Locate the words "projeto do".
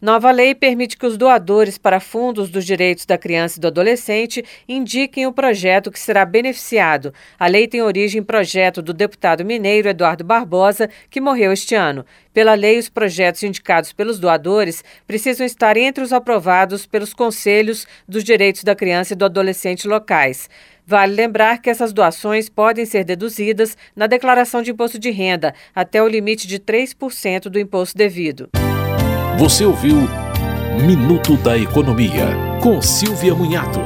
8.24-8.92